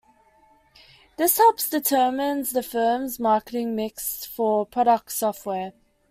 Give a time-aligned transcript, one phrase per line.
[1.17, 5.73] This helps determines the firms marketing mix for product software.